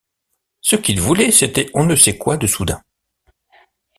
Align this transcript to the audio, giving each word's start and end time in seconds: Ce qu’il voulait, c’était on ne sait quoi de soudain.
Ce 0.61 0.75
qu’il 0.75 0.99
voulait, 0.99 1.29
c’était 1.29 1.69
on 1.75 1.85
ne 1.85 1.95
sait 1.95 2.17
quoi 2.17 2.35
de 2.35 2.47
soudain. 2.47 2.81